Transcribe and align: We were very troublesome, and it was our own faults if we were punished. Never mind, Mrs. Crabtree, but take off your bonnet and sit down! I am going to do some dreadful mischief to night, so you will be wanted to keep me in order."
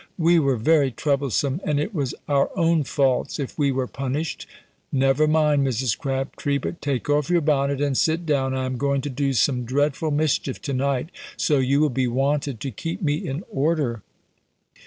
We 0.17 0.39
were 0.39 0.55
very 0.57 0.89
troublesome, 0.89 1.61
and 1.63 1.79
it 1.79 1.93
was 1.93 2.15
our 2.27 2.49
own 2.57 2.85
faults 2.85 3.37
if 3.37 3.55
we 3.59 3.71
were 3.71 3.85
punished. 3.85 4.47
Never 4.91 5.27
mind, 5.27 5.63
Mrs. 5.67 5.95
Crabtree, 5.95 6.57
but 6.57 6.81
take 6.81 7.07
off 7.07 7.29
your 7.29 7.41
bonnet 7.41 7.79
and 7.79 7.95
sit 7.95 8.25
down! 8.25 8.55
I 8.55 8.65
am 8.65 8.79
going 8.79 9.01
to 9.01 9.11
do 9.11 9.33
some 9.33 9.63
dreadful 9.63 10.09
mischief 10.09 10.59
to 10.63 10.73
night, 10.73 11.11
so 11.37 11.59
you 11.59 11.81
will 11.81 11.89
be 11.91 12.07
wanted 12.07 12.59
to 12.61 12.71
keep 12.71 13.03
me 13.03 13.13
in 13.13 13.43
order." 13.51 14.01